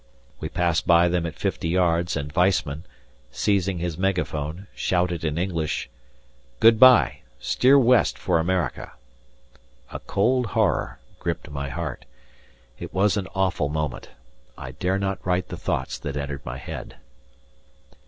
We 0.39 0.49
passed 0.49 0.87
by 0.87 1.09
them 1.09 1.27
at 1.27 1.35
50 1.35 1.67
yards 1.69 2.17
and 2.17 2.31
Weissman, 2.33 2.87
seizing 3.29 3.77
his 3.77 3.99
megaphone, 3.99 4.65
shouted 4.73 5.23
in 5.23 5.37
English: 5.37 5.91
"Goodbye! 6.59 7.19
steer 7.39 7.77
west 7.77 8.17
for 8.17 8.39
America!" 8.39 8.93
A 9.91 9.99
cold 9.99 10.47
horror 10.57 10.97
gripped 11.19 11.51
my 11.51 11.69
heart. 11.69 12.05
It 12.79 12.95
was 12.95 13.15
an 13.15 13.27
awful 13.35 13.69
moment. 13.69 14.09
I 14.57 14.71
dare 14.71 14.97
not 14.97 15.23
write 15.23 15.49
the 15.49 15.55
thoughts 15.57 15.99
that 15.99 16.17
entered 16.17 16.43
my 16.43 16.57
head. 16.57 16.95